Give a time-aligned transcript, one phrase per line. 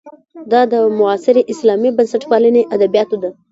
[0.51, 3.29] دا د معاصرې اسلامي بنسټپالنې ادبیاتو ده.